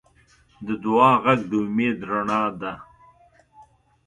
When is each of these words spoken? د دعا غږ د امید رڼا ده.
د 0.65 0.67
دعا 0.83 1.11
غږ 1.23 1.39
د 1.49 1.51
امید 1.65 1.97
رڼا 2.09 2.43
ده. 2.59 2.73